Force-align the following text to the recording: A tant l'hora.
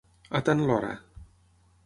A 0.39 0.41
tant 0.47 0.63
l'hora. 0.71 0.89